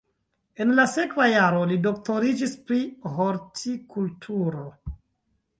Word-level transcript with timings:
En 0.63 0.71
la 0.79 0.85
sekva 0.93 1.27
jaro 1.31 1.67
li 1.73 1.77
doktoriĝis 1.87 2.57
pri 2.71 2.79
hortikulturo. 3.19 4.65